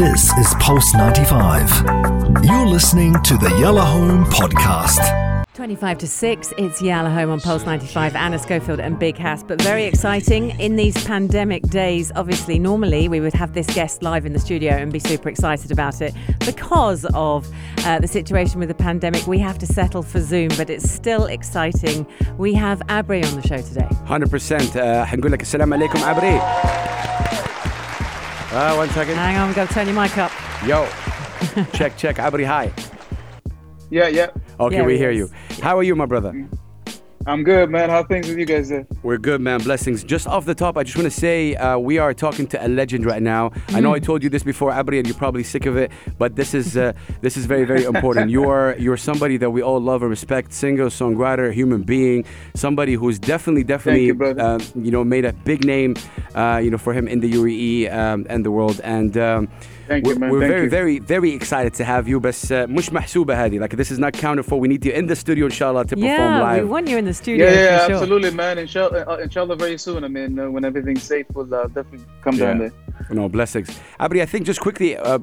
[0.00, 2.42] This is Pulse 95.
[2.42, 5.44] You're listening to the Yalla Home Podcast.
[5.52, 9.42] 25 to 6, it's Yalla Home on Pulse 95, Anna Schofield and Big Hass.
[9.42, 12.10] But very exciting in these pandemic days.
[12.16, 15.70] Obviously, normally we would have this guest live in the studio and be super excited
[15.70, 16.14] about it.
[16.46, 17.46] Because of
[17.84, 21.26] uh, the situation with the pandemic, we have to settle for Zoom, but it's still
[21.26, 22.06] exciting.
[22.38, 23.88] We have Abri on the show today.
[24.06, 24.76] 100%.
[24.76, 25.34] Uh, هنقول
[26.04, 26.89] Abri.
[28.52, 29.14] Uh, one second.
[29.14, 30.32] Hang on, we've got to turn your mic up.
[30.66, 30.88] Yo.
[31.72, 32.18] check, check.
[32.18, 32.72] Abri, hi.
[33.90, 34.30] Yeah, yeah.
[34.58, 35.30] Okay, yeah, we hear you.
[35.62, 36.48] How are you, my brother?
[37.26, 37.90] I'm good, man.
[37.90, 38.86] How things with you guys there?
[39.02, 39.60] we're good man.
[39.60, 40.02] Blessings.
[40.02, 42.68] Just off the top I just want to say uh, we are talking to a
[42.68, 43.50] legend right now.
[43.68, 46.36] I know I told you this before Abri and you're probably sick of it but
[46.36, 48.30] this is uh, this is very very important.
[48.40, 52.94] You are you're somebody that we all love and respect singer songwriter human being somebody
[52.94, 55.96] who's definitely definitely you, uh, you know made a big name
[56.34, 58.80] uh, you know for him in the UAE um, and the world.
[58.82, 59.48] And um,
[59.89, 60.29] Thank you, we're, man.
[60.31, 60.69] we're Thank very you.
[60.79, 64.13] very very excited to have you بس uh, مش محسوبة هذه like this is not
[64.13, 66.87] counted for we need you in the studio inshallah to perform Yeah, we live want
[66.91, 67.95] you in the studio Yeah, yeah, for sure.
[68.01, 68.55] absolutely, man.
[68.65, 69.99] Inshallah, uh, inshallah, very soon.
[70.07, 72.61] I mean, uh, when everything's safe, we'll uh, definitely come down Yeah.
[72.63, 72.73] there.
[73.21, 73.67] no blessings
[74.03, 75.19] Abri I think just quickly uh,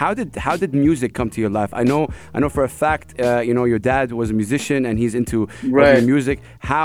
[0.00, 2.02] how did how did music come to your life I know
[2.34, 5.14] I know for a fact uh, you know your dad was a musician and he's
[5.20, 5.38] into
[5.78, 5.86] Right.
[5.88, 6.36] heavy music
[6.70, 6.84] how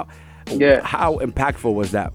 [0.63, 0.77] Yeah.
[0.95, 2.09] how impactful was that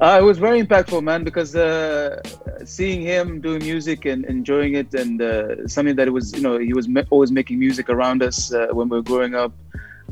[0.00, 2.20] Uh, it was very impactful, man, because uh,
[2.64, 6.58] seeing him doing music and enjoying it, and uh, something that it was, you know,
[6.58, 9.52] he was always making music around us uh, when we were growing up.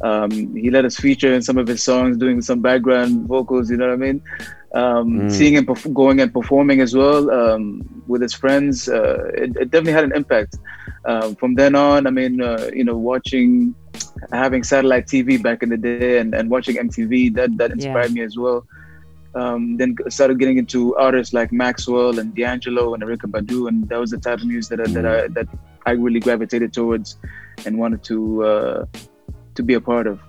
[0.01, 3.71] Um, he let us feature in some of his songs, doing some background vocals.
[3.71, 4.23] You know what I mean?
[4.75, 9.55] Um, Seeing him perf- going and performing as well um, with his friends, uh, it,
[9.57, 10.57] it definitely had an impact.
[11.05, 13.75] Um, from then on, I mean, uh, you know, watching,
[14.33, 18.23] having satellite TV back in the day, and, and watching MTV, that that inspired me
[18.23, 18.67] as well
[19.35, 23.99] um, then started getting into artists like Maxwell and D'Angelo and Erykah Badu, and that
[23.99, 25.49] was the type of music that I, that I that
[25.87, 27.17] I really gravitated towards
[27.67, 28.87] and wanted to uh,
[29.55, 30.21] to be a part of.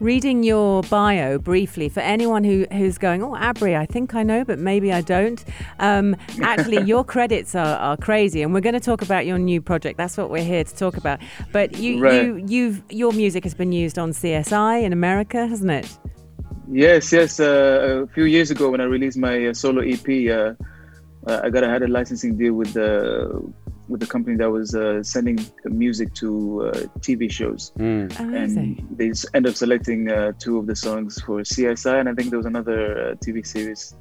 [0.00, 4.46] Reading your bio briefly for anyone who, who's going, oh, Abri, I think I know,
[4.46, 5.44] but maybe I don't.
[5.78, 9.60] Um, actually, your credits are, are crazy, and we're going to talk about your new
[9.60, 9.98] project.
[9.98, 11.20] That's what we're here to talk about.
[11.52, 12.24] But you, Right.
[12.24, 15.98] you, you've your music has been used on CSI in America, hasn't it?
[16.72, 17.40] Yes, yes.
[17.40, 20.54] Uh, a few years ago, when I released my uh, solo EP, uh,
[21.26, 23.42] uh, I got I had a licensing deal with the
[23.88, 27.72] with the company that was uh, sending music to uh, TV shows.
[28.20, 28.86] Amazing.
[28.88, 32.14] and they s- end up selecting uh, two of the songs for CSI, and I
[32.14, 33.96] think there was another uh, TV series.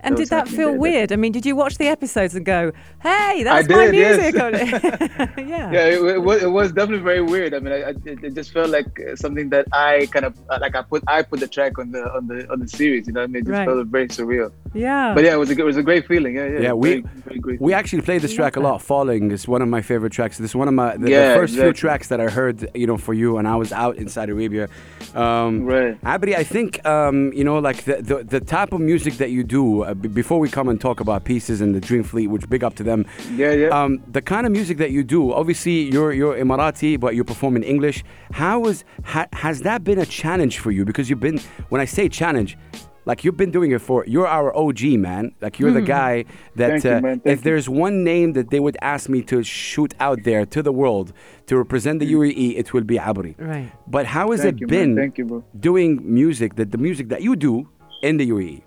[0.00, 1.12] And that did that feel weird?
[1.12, 4.34] I mean, did you watch the episodes and go, "Hey, that's I my did, yes.
[4.34, 4.34] music"?
[5.48, 5.72] yeah.
[5.72, 7.54] Yeah, it, it, was, it was definitely very weird.
[7.54, 10.34] I mean, I, I, it, it just felt like uh, something that I kind of
[10.50, 10.74] uh, like.
[10.76, 13.06] I put I put the track on the on the on the series.
[13.06, 13.66] You know, what I mean, it just Right.
[13.66, 14.52] felt very surreal.
[14.74, 15.14] Yeah.
[15.14, 16.34] But yeah, it was a, it was a great feeling.
[16.34, 16.60] Yeah, yeah.
[16.60, 17.60] Yeah, we- very, very great.
[17.60, 18.82] We actually played this track a lot.
[18.82, 20.36] Falling is one of my favorite tracks.
[20.38, 22.86] This is one of my the, the Yeah, first few tracks that I heard, you
[22.86, 24.68] know, for you, and I was out in Saudi Arabia.
[25.14, 25.96] Um, Right.
[26.04, 29.44] Abri, I think um, you know, like the, the the type of music that you
[29.44, 29.82] do.
[29.84, 32.64] Uh, b- before we come and talk about pieces and the Dream Fleet, which big
[32.64, 33.06] up to them.
[33.36, 33.68] Yeah, yeah.
[33.68, 35.32] Um, the kind of music that you do.
[35.32, 38.02] Obviously, you're you're Emirati, but you perform in English.
[38.32, 40.84] How was ha, has that been a challenge for you?
[40.84, 42.58] Because you've been when I say challenge.
[43.06, 45.34] Like you've been doing it for, you're our OG man.
[45.40, 46.24] Like you're the guy
[46.56, 47.44] that Thank you, uh, if you.
[47.44, 51.12] there's one name that they would ask me to shoot out there to the world
[51.46, 53.36] to represent the UAE, it will be Abri.
[53.38, 53.70] Right.
[53.86, 54.96] But how has Thank it you, been.
[54.96, 55.44] Thank you, bro.
[55.58, 57.68] doing music that the music that you do
[58.02, 58.24] in the?
[58.30, 58.62] UAE?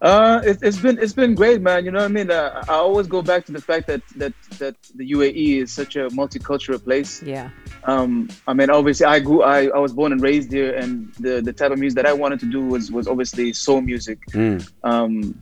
[0.00, 1.84] Uh, it, it's been it's been great, man.
[1.84, 2.30] You know what I mean?
[2.30, 5.96] Uh, I always go back to the fact that that that the UAE is such
[5.96, 7.22] a multicultural place.
[7.22, 7.50] Yeah.
[7.84, 11.40] Um, I mean, obviously, I grew, I, I was born and raised here, and the,
[11.40, 14.18] the type of music that I wanted to do was was obviously soul music.
[14.32, 14.70] Mm.
[14.82, 15.38] Um,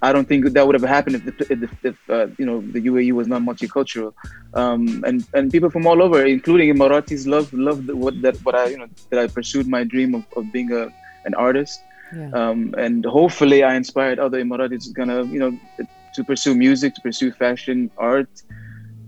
[0.00, 2.80] I don't think that would have happened if, the, if, if uh, you know the
[2.80, 4.12] UAE was not multicultural,
[4.54, 8.66] um, and and people from all over, including Emiratis, love love what that what I
[8.66, 10.92] you know that I pursued my dream of, of being a
[11.24, 11.82] an artist,
[12.14, 12.30] Yeah.
[12.32, 15.58] um, and hopefully I inspired other Emiratis gonna you know
[16.12, 18.28] to pursue music, to pursue fashion, art.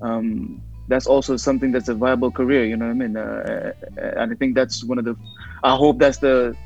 [0.01, 2.65] Um, that's also something that's a viable career.
[2.65, 3.17] You know what I mean?
[3.17, 5.17] Uh, and I think that's one of the.
[5.63, 6.57] I hope that's the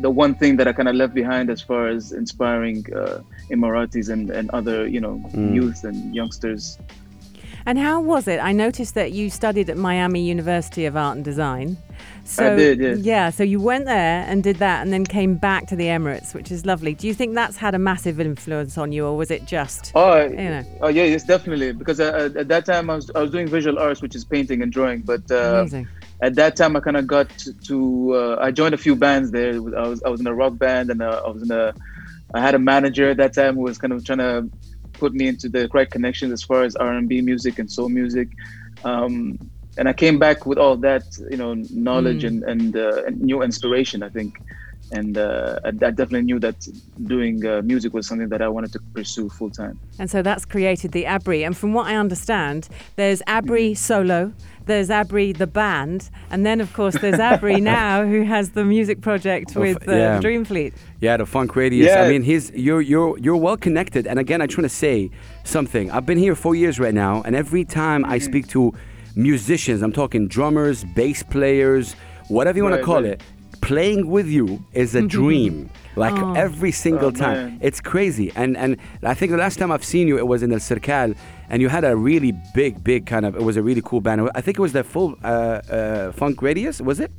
[0.00, 4.10] the one thing that I kind of left behind as far as inspiring uh, Emiratis
[4.10, 6.78] and, and other you know youth and youngsters.
[7.66, 8.38] And how was it?
[8.38, 11.76] I noticed that you studied at Miami University of Art and Design.
[12.22, 12.98] So, did, yes.
[13.00, 16.32] Yeah, so you went there and did that and then came back to the Emirates,
[16.32, 16.94] which is lovely.
[16.94, 19.90] Do you think that's had a massive influence on you, or was it just.
[19.96, 20.64] Oh, You know.
[20.80, 21.72] oh yeah, yes, definitely.
[21.72, 24.62] Because uh, at that time I was I was doing visual arts, which is painting
[24.62, 25.00] and drawing.
[25.00, 25.88] But uh, Amazing.
[26.22, 29.32] at that time I kind of got to, to uh, I joined a few bands
[29.32, 29.54] there.
[29.54, 31.74] I was I was in a rock band and uh, I was in a
[32.32, 34.48] I had a manager at that time who was kind of trying to
[34.98, 38.28] put me into the right connections as far as R&B music and soul music.
[38.84, 39.38] Um,
[39.76, 42.28] and I came back with all that, you know, knowledge Mm.
[42.28, 44.02] and and, uh, and new inspiration.
[44.02, 44.34] I think,
[44.92, 46.56] and uh, I, I definitely knew that
[47.06, 49.78] doing uh, music was something that I wanted to pursue full time.
[49.98, 51.42] And so that's created the Abri.
[51.44, 54.32] And from what I understand, there's Abri solo,
[54.66, 59.00] there's Abri the band, and then of course there's Abri now who has the music
[59.00, 60.20] project Of- with uh, yeah.
[60.20, 60.72] Dreamfleet.
[61.00, 61.92] Yeah, the Funk Radius.
[61.94, 64.06] I mean, he's you're you're you're well connected.
[64.06, 65.10] And again, I just want to say
[65.44, 65.90] something.
[65.90, 68.24] I've been here four years right now, and every time I Mm-hmm.
[68.24, 68.72] speak to
[69.14, 71.94] musicians, I'm talking drummers, bass players,
[72.28, 73.12] whatever you want to call right.
[73.12, 73.22] it.
[73.66, 75.54] Playing with you is a dream.
[75.96, 76.34] Like Oh.
[76.46, 77.58] every single Oh, time, man.
[77.68, 78.28] it's crazy.
[78.36, 78.76] And and
[79.12, 81.14] I think the last time I've seen you, it was in Alserkal,
[81.50, 83.34] and you had a really big, big kind of.
[83.34, 84.18] It was a really cool band.
[84.38, 86.80] I think it was the full uh, uh, Funk Radius.
[86.90, 87.10] Was it?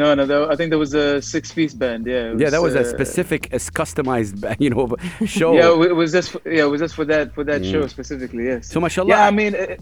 [0.00, 2.06] No, no, that, I think there was a six-piece band.
[2.06, 4.34] Yeah, it Yeah, that was a uh, specific, uh, customized,
[4.64, 4.84] you know,
[5.26, 5.50] show.
[5.54, 7.70] Yeah, it was just for, yeah, it was just for that for that Mm.
[7.72, 8.44] show specifically.
[8.50, 8.66] Yes.
[8.72, 9.08] So, mashallah.
[9.14, 9.80] Yeah, I mean, it,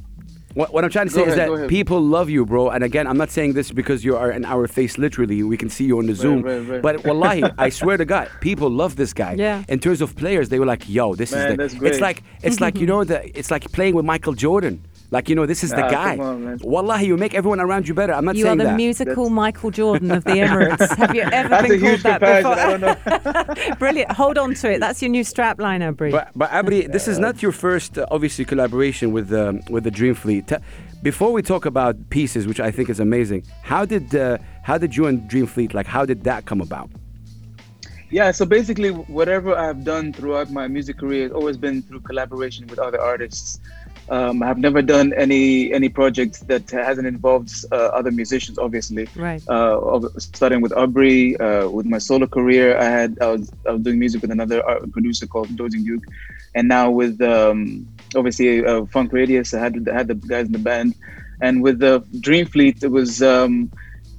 [0.57, 2.71] What, what I'm trying to Go say is ahead, that people love you, bro.
[2.71, 5.43] And again, I'm not saying this because you are in our face, literally.
[5.43, 6.41] We can see you on the Zoom.
[6.41, 6.81] right, right.
[6.81, 9.35] But wallahi, I swear to God, people love this guy.
[9.35, 9.65] Yeah.
[9.69, 12.23] In terms of players, they were like, "Yo, this Man, is the." that's It's like
[12.43, 14.83] it's like you know the it's like playing with Michael Jordan.
[15.11, 16.17] Like you know, this is the Ah, guy.
[16.17, 16.59] come on.
[16.63, 18.13] Wallahi, you make everyone around you better.
[18.13, 18.65] I'm not You saying that.
[18.65, 18.83] You are the that.
[18.83, 20.97] musical Michael Jordan of the Emirates.
[20.97, 22.55] Have you ever that's a been huge called that before?
[22.55, 23.75] I don't know.
[23.79, 24.13] Brilliant.
[24.13, 24.81] Hold on to it.
[24.81, 26.11] That's your new strap line, Abri.
[26.11, 29.91] But but Abri, this is not your first, uh, obviously, collaboration with um, with the
[29.93, 30.47] Dream Fleet.
[30.49, 30.57] Te-
[31.03, 34.97] before we talk about pieces, which I think is amazing, how did uh, how did
[34.97, 35.87] you and Dream Fleet like?
[35.87, 36.91] How did that come about?
[38.11, 42.67] Yeah, so basically, whatever I've done throughout my music career has always been through collaboration
[42.69, 43.59] with other artists.
[44.09, 49.09] Um, I've never done any any project that hasn't involved uh, other musicians, obviously.
[49.17, 49.43] right.
[49.49, 53.83] Uh, starting with Abri, uh, with my solo career, I had I was, I was
[53.83, 54.63] doing music with another
[54.93, 56.05] producer called Dozing Duke,
[56.55, 60.53] and now with um, obviously uh, Funk Radius, I had I had the guys in
[60.53, 60.95] the band,
[61.41, 63.73] and with the Dream Fleet, it was um,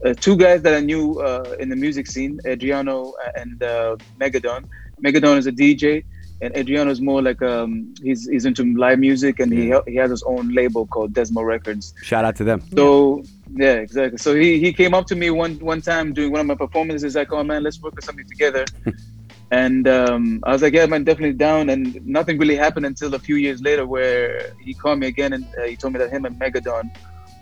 [0.05, 4.65] uh, two guys that I knew uh, in the music scene, Adriano and uh, Megadon.
[5.03, 6.03] Megadon is a DJ,
[6.41, 10.11] and Adriano is more like um, he's he's into live music, and he he has
[10.11, 11.93] his own label called Desmo Records.
[12.03, 12.61] Shout out to them.
[12.75, 13.23] So
[13.55, 14.17] yeah, exactly.
[14.17, 17.15] So he, he came up to me one one time doing one of my performances.
[17.15, 18.65] Like, oh man, let's work on something together.
[19.51, 21.69] and um, I was like, yeah, man, definitely down.
[21.69, 25.45] And nothing really happened until a few years later, where he called me again and
[25.59, 26.95] uh, he told me that him and Megadon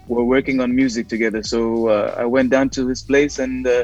[0.08, 1.44] were working on music together.
[1.44, 3.84] So uh, I went down to his place, and uh,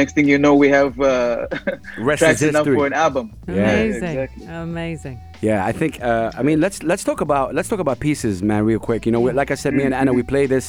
[0.00, 1.46] next thing you know, we have uh,
[1.98, 3.26] Rest tracks is enough for an album.
[3.48, 3.54] Yeah.
[3.54, 4.04] Amazing.
[4.04, 4.46] exactly.
[4.46, 5.16] Amazing.
[5.42, 5.92] Yeah, I think.
[6.02, 9.00] Uh, I mean, let's let's talk about let's talk about pieces, man, real quick.
[9.06, 10.66] You know, we- like I said, me and Anna, we play this.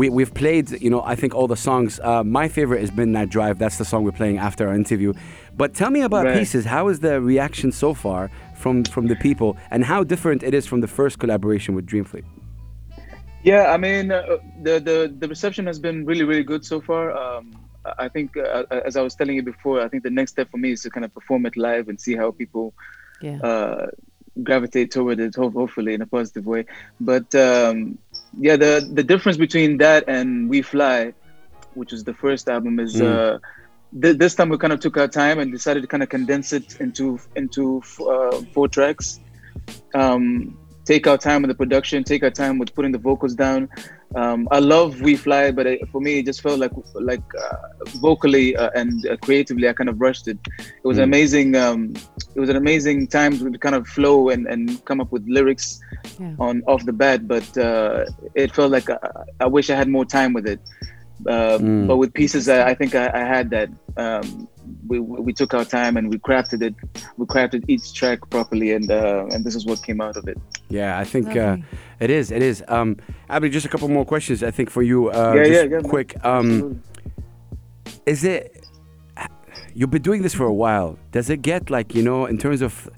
[0.00, 0.66] We we've played.
[0.84, 1.98] You know, I think all the songs.
[2.10, 3.56] Uh, my favorite is Midnight Drive.
[3.58, 5.10] That's the song we're playing after our interview.
[5.60, 6.38] But tell me about Right.
[6.38, 6.62] pieces.
[6.76, 8.30] How is the reaction so far
[8.62, 12.24] from from the people, and how different it is from the first collaboration with Dreamfleet?
[13.42, 14.22] Yeah, I mean, uh,
[14.62, 17.04] the, the the reception has been really, really good so far.
[17.22, 17.44] Um,
[17.98, 20.48] I I think, uh, as I was telling you before, I think the next step
[20.50, 22.66] for me is to kind of perform it live and see how people
[23.20, 23.38] Yeah.
[23.50, 23.86] uh,
[24.42, 26.62] gravitate toward it, hopefully in a positive way.
[27.00, 27.98] But um,
[28.46, 30.98] yeah, the the difference between that and We Fly,
[31.74, 33.06] which was the first album, is Mm.
[33.10, 33.38] uh,
[34.02, 36.52] th- this time we kind of took our time and decided to kind of condense
[36.58, 37.82] it into into
[38.12, 39.20] uh, four tracks.
[39.94, 43.68] Um, take our time with the production, take our time with putting the vocals down.
[44.14, 47.56] Um, I love We Fly, but it, for me, it just felt like like uh,
[48.08, 50.38] vocally uh, and uh, creatively, I kind of rushed it.
[50.82, 51.02] It was Mm.
[51.10, 51.48] amazing.
[51.64, 51.80] Um,
[52.36, 55.66] it was an amazing time to kind of flow and, and come up with lyrics
[56.20, 56.34] Yeah.
[56.46, 58.04] on off the bat, but uh,
[58.42, 58.98] it felt like I,
[59.44, 60.60] I wish I had more time with it.
[61.34, 61.86] Uh, Mm.
[61.88, 63.68] But with pieces, I, I think I, I had that.
[64.04, 64.26] Um,
[64.88, 66.74] we, we took our time and we crafted it.
[67.16, 70.38] We crafted each track properly, and uh, and this is what came out of it.
[70.68, 71.58] Yeah, I think uh,
[72.00, 72.30] it is.
[72.30, 72.62] It is.
[72.68, 72.96] Um,
[73.28, 74.42] Abby, just a couple more questions.
[74.42, 75.10] I think for you.
[75.10, 75.88] Uh, Yeah, just yeah, yeah.
[75.88, 76.24] Quick.
[76.24, 76.80] Um, Absolutely.
[78.06, 78.66] is it
[79.74, 82.62] you've been doing this for a while does it get like you know in terms
[82.62, 82.88] of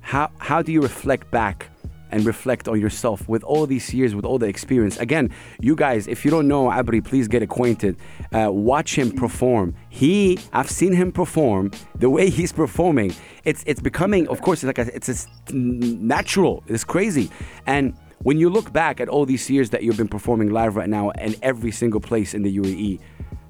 [0.00, 1.68] how how do you reflect back
[2.10, 4.96] and reflect on yourself with all these years with all the experience.
[4.98, 7.96] Again you guys if you don't know abri please get acquainted.
[8.32, 9.74] Uh, watch him perform.
[9.88, 11.70] He i've seen him perform.
[11.96, 13.14] The way he's performing
[13.44, 16.62] it's it's becoming of course it's like a, it's a natural.
[16.66, 17.30] It's crazy.
[17.66, 20.88] And when you look back at all these years that you've been performing live right
[20.88, 23.00] now in every single place in the UAE,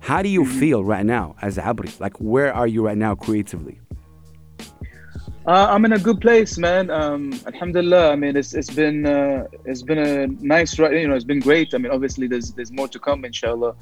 [0.00, 1.90] how do you feel right now as Abri?
[1.98, 3.80] Like, where are you right now creatively?
[5.50, 6.90] Uh, I'm in a good place, man.
[6.90, 8.12] Um, Alhamdulillah.
[8.12, 10.92] I mean, it's it's been uh, it's been a nice ride.
[10.92, 11.74] You know, it's been great.
[11.74, 13.74] I mean, obviously, there's there's more to come, inshallah.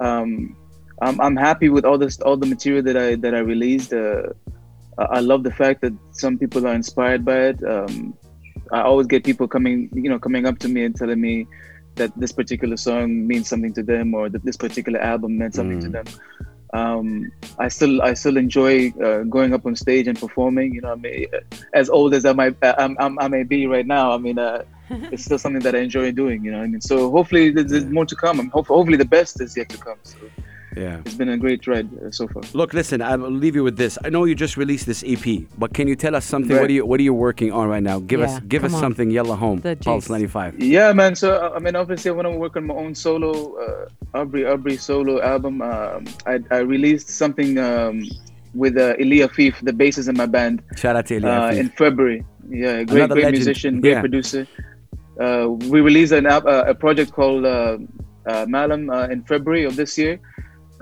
[0.00, 0.56] Um,
[1.00, 3.92] I'm I'm happy with all this all the material that I that I released.
[3.92, 4.22] Uh,
[4.98, 7.58] I, love the fact that some people are inspired by it.
[7.62, 8.18] Um,
[8.72, 11.46] I always get people coming, you know, coming up to me and telling me
[11.94, 15.80] that this particular song means something to them or that this particular album meant something
[15.82, 15.92] to Mm.
[15.92, 16.06] them.
[16.76, 20.74] Um, I still I still enjoy uh, going up on stage and performing.
[20.74, 21.26] You know, I mean,
[21.72, 24.62] as old as I might I'm, I'm, I may be right now, I mean, uh,
[25.12, 26.44] it's still something that I enjoy doing.
[26.44, 28.36] You know, I mean, so hopefully there's, there's more to come.
[28.50, 29.98] Hope, hopefully the best is yet to come.
[30.02, 30.18] So
[30.76, 31.00] Yeah.
[31.06, 32.42] it's been a great ride uh, so far.
[32.52, 33.00] Look, listen.
[33.00, 33.96] I'll leave you with this.
[34.04, 35.24] I know you just released this EP,
[35.58, 36.54] but can you tell us something?
[36.54, 37.98] What are you What are you working on right now?
[38.00, 38.80] Give us Yeah, Give us on.
[38.80, 39.10] something.
[39.10, 39.60] Yalla Home.
[39.60, 40.10] The Pulse juice.
[40.10, 40.60] ninety five.
[40.62, 41.14] Yeah, man.
[41.16, 43.88] So uh, I mean, obviously, I want to work on my own solo, uh,
[44.20, 45.62] Abri Abri solo album.
[45.62, 48.02] Um, I, I released something um,
[48.54, 51.60] with uh, Elia Fif, the bassist in my band, Shout out to uh, Elia.
[51.60, 52.24] in February.
[52.48, 53.32] Yeah, great, Another great legend.
[53.34, 54.00] musician, great Yeah.
[54.00, 54.46] producer.
[55.20, 57.78] Uh, we released an app, uh, a project called uh,
[58.26, 60.18] uh, Malam uh, in February of this year.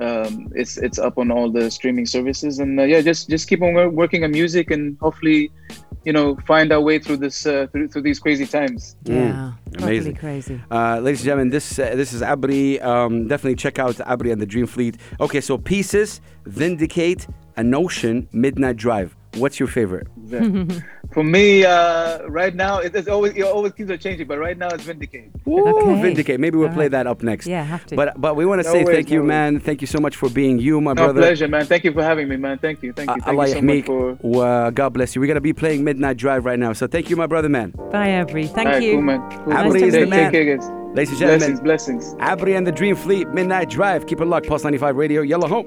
[0.00, 3.62] Um, it's it's up on all the streaming services, and uh, yeah, just just keep
[3.62, 5.52] on working on music, and hopefully,
[6.04, 8.96] you know, find our way through this uh, through, through these crazy times.
[9.04, 10.16] Yeah, totally amazing.
[10.16, 10.60] crazy.
[10.70, 12.80] Uh, ladies and gentlemen, this uh, this is Abri.
[12.80, 14.96] Um, definitely check out Abri and the Dream Fleet.
[15.20, 19.14] Okay, so Pieces, Vindicate, A Notion, Midnight Drive.
[19.36, 20.06] What's your favorite?
[20.22, 20.82] Exactly.
[21.12, 24.58] For me, uh, right now, it, it's always it always keeps on changing, but right
[24.58, 25.30] now it's Vindicate.
[25.44, 26.02] Woo, Okay.
[26.02, 26.40] Vindicate.
[26.40, 26.90] Maybe we'll All play right.
[26.92, 27.46] that up next.
[27.46, 27.96] Yeah, have to.
[27.96, 29.28] But but we want to No say worries, thank you, worries.
[29.28, 29.60] man.
[29.60, 31.20] Thank you so much for being you, my No brother.
[31.20, 31.66] pleasure, man.
[31.66, 32.58] Thank you for having me, man.
[32.58, 33.84] Thank you, thank you, Uh, thank Allah you so much
[34.20, 34.44] for.
[34.44, 35.20] Uh, God bless you.
[35.20, 36.72] We're gonna be playing Midnight Drive right now.
[36.72, 37.72] So thank you, my brother, man.
[37.92, 38.46] Bye, Abri.
[38.48, 38.92] Thank All right, you.
[38.94, 39.20] cool, man.
[39.44, 39.52] Cool.
[39.52, 40.32] Abri is the take, man.
[40.32, 40.68] take care, guys.
[40.96, 42.14] Ladies and Blessings, gentlemen, blessings.
[42.20, 44.06] Abri and the Dream Fleet, Midnight Drive.
[44.06, 44.46] Keep it locked.
[44.48, 45.66] Pulse 95 Radio, Yalla Home.